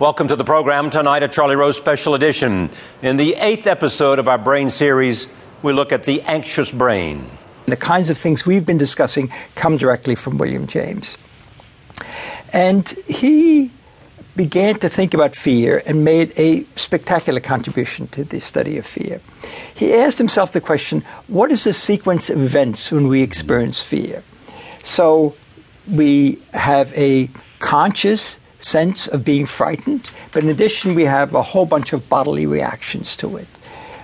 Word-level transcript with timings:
Welcome 0.00 0.28
to 0.28 0.36
the 0.36 0.44
program 0.44 0.88
tonight, 0.88 1.22
a 1.22 1.28
Charlie 1.28 1.56
Rose 1.56 1.76
special 1.76 2.14
edition. 2.14 2.70
In 3.02 3.18
the 3.18 3.34
eighth 3.34 3.66
episode 3.66 4.18
of 4.18 4.28
our 4.28 4.38
brain 4.38 4.70
series, 4.70 5.28
we 5.62 5.74
look 5.74 5.92
at 5.92 6.04
the 6.04 6.22
anxious 6.22 6.72
brain. 6.72 7.30
The 7.66 7.76
kinds 7.76 8.08
of 8.08 8.16
things 8.16 8.46
we've 8.46 8.64
been 8.64 8.78
discussing 8.78 9.30
come 9.56 9.76
directly 9.76 10.14
from 10.14 10.38
William 10.38 10.66
James. 10.66 11.18
And 12.50 12.88
he 13.08 13.70
began 14.36 14.78
to 14.78 14.88
think 14.88 15.12
about 15.12 15.36
fear 15.36 15.82
and 15.84 16.02
made 16.02 16.32
a 16.38 16.64
spectacular 16.76 17.40
contribution 17.40 18.08
to 18.08 18.24
the 18.24 18.40
study 18.40 18.78
of 18.78 18.86
fear. 18.86 19.20
He 19.74 19.92
asked 19.92 20.16
himself 20.16 20.52
the 20.52 20.62
question 20.62 21.04
what 21.26 21.52
is 21.52 21.64
the 21.64 21.74
sequence 21.74 22.30
of 22.30 22.40
events 22.40 22.90
when 22.90 23.06
we 23.06 23.20
experience 23.20 23.82
fear? 23.82 24.22
So 24.82 25.36
we 25.86 26.40
have 26.54 26.90
a 26.94 27.28
conscious 27.58 28.39
sense 28.60 29.06
of 29.06 29.24
being 29.24 29.46
frightened, 29.46 30.10
but 30.32 30.44
in 30.44 30.50
addition, 30.50 30.94
we 30.94 31.04
have 31.04 31.34
a 31.34 31.42
whole 31.42 31.66
bunch 31.66 31.92
of 31.92 32.08
bodily 32.08 32.46
reactions 32.46 33.16
to 33.16 33.36
it. 33.36 33.48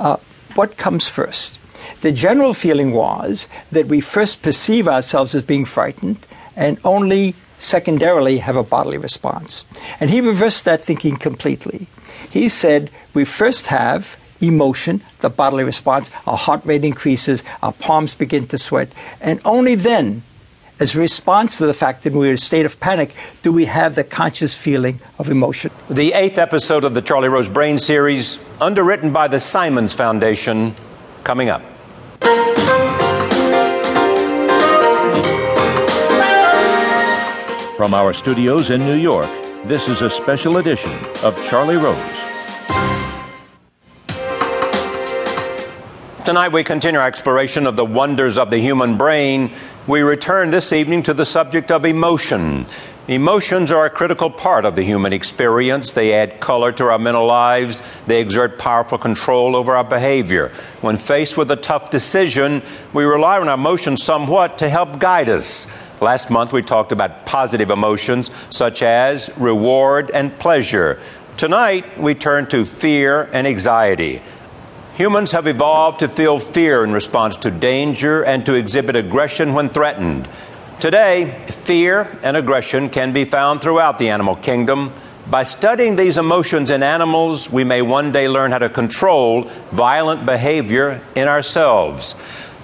Uh, 0.00 0.16
what 0.54 0.76
comes 0.76 1.08
first? 1.08 1.58
The 2.00 2.12
general 2.12 2.54
feeling 2.54 2.92
was 2.92 3.48
that 3.72 3.86
we 3.86 4.00
first 4.00 4.42
perceive 4.42 4.88
ourselves 4.88 5.34
as 5.34 5.42
being 5.42 5.64
frightened 5.64 6.26
and 6.56 6.78
only 6.84 7.34
secondarily 7.58 8.38
have 8.38 8.56
a 8.56 8.62
bodily 8.62 8.98
response. 8.98 9.64
And 10.00 10.10
he 10.10 10.20
reversed 10.20 10.64
that 10.64 10.80
thinking 10.80 11.16
completely. 11.16 11.88
He 12.30 12.48
said 12.48 12.90
we 13.14 13.24
first 13.24 13.66
have 13.66 14.16
emotion, 14.40 15.02
the 15.18 15.30
bodily 15.30 15.64
response, 15.64 16.10
our 16.26 16.36
heart 16.36 16.64
rate 16.64 16.84
increases, 16.84 17.42
our 17.62 17.72
palms 17.72 18.14
begin 18.14 18.46
to 18.48 18.58
sweat, 18.58 18.92
and 19.20 19.40
only 19.44 19.74
then 19.74 20.22
as 20.80 20.94
a 20.94 20.98
response 20.98 21.58
to 21.58 21.66
the 21.66 21.74
fact 21.74 22.04
that 22.04 22.12
we're 22.12 22.28
in 22.28 22.34
a 22.34 22.38
state 22.38 22.66
of 22.66 22.78
panic, 22.80 23.14
do 23.42 23.52
we 23.52 23.64
have 23.64 23.94
the 23.94 24.04
conscious 24.04 24.56
feeling 24.56 25.00
of 25.18 25.30
emotion? 25.30 25.70
The 25.90 26.12
eighth 26.12 26.38
episode 26.38 26.84
of 26.84 26.94
the 26.94 27.02
Charlie 27.02 27.28
Rose 27.28 27.48
Brain 27.48 27.78
series, 27.78 28.38
underwritten 28.60 29.12
by 29.12 29.28
the 29.28 29.40
Simons 29.40 29.94
Foundation, 29.94 30.74
coming 31.24 31.48
up. 31.48 31.62
From 37.76 37.94
our 37.94 38.12
studios 38.12 38.70
in 38.70 38.80
New 38.80 38.96
York, 38.96 39.30
this 39.64 39.88
is 39.88 40.02
a 40.02 40.10
special 40.10 40.56
edition 40.58 40.92
of 41.22 41.36
Charlie 41.44 41.76
Rose. 41.76 42.27
Tonight, 46.28 46.52
we 46.52 46.62
continue 46.62 47.00
our 47.00 47.06
exploration 47.06 47.66
of 47.66 47.76
the 47.76 47.86
wonders 47.86 48.36
of 48.36 48.50
the 48.50 48.58
human 48.58 48.98
brain. 48.98 49.50
We 49.86 50.02
return 50.02 50.50
this 50.50 50.74
evening 50.74 51.02
to 51.04 51.14
the 51.14 51.24
subject 51.24 51.70
of 51.70 51.86
emotion. 51.86 52.66
Emotions 53.06 53.70
are 53.70 53.86
a 53.86 53.90
critical 53.90 54.28
part 54.28 54.66
of 54.66 54.74
the 54.74 54.82
human 54.82 55.14
experience. 55.14 55.92
They 55.92 56.12
add 56.12 56.38
color 56.38 56.70
to 56.72 56.84
our 56.84 56.98
mental 56.98 57.24
lives. 57.24 57.80
They 58.06 58.20
exert 58.20 58.58
powerful 58.58 58.98
control 58.98 59.56
over 59.56 59.74
our 59.74 59.84
behavior. 59.84 60.52
When 60.82 60.98
faced 60.98 61.38
with 61.38 61.50
a 61.50 61.56
tough 61.56 61.88
decision, 61.88 62.60
we 62.92 63.04
rely 63.04 63.40
on 63.40 63.48
our 63.48 63.54
emotions 63.54 64.02
somewhat 64.02 64.58
to 64.58 64.68
help 64.68 64.98
guide 64.98 65.30
us. 65.30 65.66
Last 66.02 66.28
month, 66.28 66.52
we 66.52 66.60
talked 66.60 66.92
about 66.92 67.24
positive 67.24 67.70
emotions 67.70 68.30
such 68.50 68.82
as 68.82 69.30
reward 69.38 70.10
and 70.12 70.38
pleasure. 70.38 71.00
Tonight, 71.38 71.98
we 71.98 72.14
turn 72.14 72.48
to 72.48 72.66
fear 72.66 73.30
and 73.32 73.46
anxiety. 73.46 74.20
Humans 74.98 75.30
have 75.30 75.46
evolved 75.46 76.00
to 76.00 76.08
feel 76.08 76.40
fear 76.40 76.82
in 76.82 76.92
response 76.92 77.36
to 77.36 77.52
danger 77.52 78.24
and 78.24 78.44
to 78.46 78.54
exhibit 78.54 78.96
aggression 78.96 79.54
when 79.54 79.68
threatened. 79.68 80.28
Today, 80.80 81.38
fear 81.52 82.18
and 82.24 82.36
aggression 82.36 82.90
can 82.90 83.12
be 83.12 83.24
found 83.24 83.60
throughout 83.60 83.98
the 83.98 84.08
animal 84.08 84.34
kingdom. 84.34 84.92
By 85.28 85.44
studying 85.44 85.94
these 85.94 86.18
emotions 86.18 86.70
in 86.70 86.82
animals, 86.82 87.48
we 87.48 87.62
may 87.62 87.80
one 87.80 88.10
day 88.10 88.28
learn 88.28 88.50
how 88.50 88.58
to 88.58 88.68
control 88.68 89.44
violent 89.70 90.26
behavior 90.26 91.00
in 91.14 91.28
ourselves. 91.28 92.16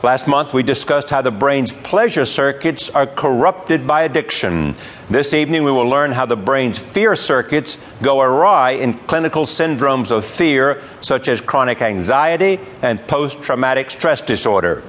Last 0.04 0.26
month, 0.26 0.52
we 0.52 0.62
discussed 0.62 1.08
how 1.08 1.22
the 1.22 1.30
brain's 1.30 1.72
pleasure 1.72 2.26
circuits 2.26 2.90
are 2.90 3.06
corrupted 3.06 3.86
by 3.86 4.02
addiction. 4.02 4.74
This 5.08 5.32
evening, 5.32 5.64
we 5.64 5.72
will 5.72 5.88
learn 5.88 6.12
how 6.12 6.26
the 6.26 6.36
brain's 6.36 6.78
fear 6.78 7.16
circuits 7.16 7.78
go 8.02 8.20
awry 8.20 8.72
in 8.72 8.98
clinical 9.06 9.46
syndromes 9.46 10.10
of 10.10 10.26
fear, 10.26 10.82
such 11.00 11.26
as 11.28 11.40
chronic 11.40 11.80
anxiety 11.80 12.60
and 12.82 13.00
post 13.08 13.40
traumatic 13.40 13.90
stress 13.90 14.20
disorder. 14.20 14.82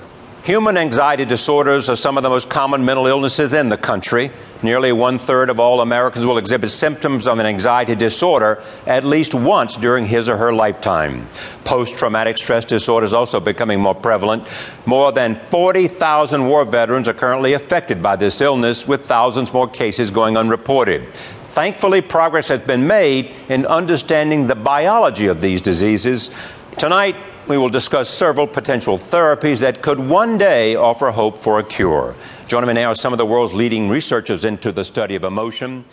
Human 0.45 0.77
anxiety 0.77 1.25
disorders 1.25 1.89
are 1.89 1.95
some 1.95 2.17
of 2.17 2.23
the 2.23 2.29
most 2.29 2.51
common 2.51 2.85
mental 2.85 3.07
illnesses 3.07 3.55
in 3.55 3.67
the 3.67 3.77
country. 3.77 4.29
Nearly 4.61 4.91
one 4.91 5.17
third 5.17 5.49
of 5.49 5.59
all 5.59 5.81
Americans 5.81 6.23
will 6.23 6.37
exhibit 6.37 6.69
symptoms 6.69 7.25
of 7.25 7.39
an 7.39 7.47
anxiety 7.47 7.95
disorder 7.95 8.61
at 8.85 9.03
least 9.03 9.33
once 9.33 9.75
during 9.75 10.05
his 10.05 10.29
or 10.29 10.37
her 10.37 10.53
lifetime. 10.53 11.27
Post 11.63 11.97
traumatic 11.97 12.37
stress 12.37 12.63
disorder 12.63 13.05
is 13.05 13.13
also 13.15 13.39
becoming 13.39 13.79
more 13.79 13.95
prevalent. 13.95 14.47
More 14.85 15.11
than 15.11 15.35
40,000 15.35 16.45
war 16.45 16.63
veterans 16.63 17.07
are 17.07 17.15
currently 17.15 17.53
affected 17.53 18.03
by 18.03 18.15
this 18.15 18.39
illness, 18.39 18.87
with 18.87 19.03
thousands 19.07 19.51
more 19.51 19.67
cases 19.67 20.11
going 20.11 20.37
unreported. 20.37 21.11
Thankfully, 21.47 22.01
progress 22.01 22.49
has 22.49 22.59
been 22.59 22.85
made 22.85 23.33
in 23.49 23.65
understanding 23.65 24.45
the 24.45 24.55
biology 24.55 25.25
of 25.25 25.41
these 25.41 25.61
diseases. 25.61 26.29
Tonight, 26.77 27.15
we 27.47 27.57
will 27.57 27.69
discuss 27.69 28.09
several 28.09 28.45
potential 28.45 28.97
therapies 28.97 29.59
that 29.59 29.81
could 29.81 29.97
one 29.97 30.37
day 30.37 30.75
offer 30.75 31.09
hope 31.09 31.37
for 31.37 31.59
a 31.59 31.63
cure. 31.63 32.13
Joining 32.47 32.67
me 32.67 32.73
now 32.73 32.91
are 32.91 32.95
some 32.95 33.13
of 33.13 33.17
the 33.17 33.25
world's 33.25 33.53
leading 33.53 33.87
researchers 33.87 34.43
into 34.43 34.73
the 34.73 34.83
study 34.83 35.15
of 35.15 35.23
emotion. 35.23 35.85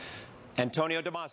Antonio 0.59 1.01
Damasio. 1.01 1.31